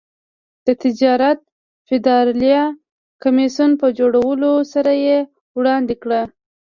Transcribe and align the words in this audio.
د 0.65 0.67
تجارت 0.83 1.39
فدرالي 1.87 2.53
کمېسیون 3.23 3.71
په 3.81 3.87
جوړولو 3.99 4.51
سره 4.73 4.91
یې 5.05 5.17
وړاندې 5.57 5.95
کړ. 6.01 6.09